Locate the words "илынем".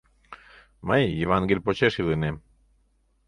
2.01-2.35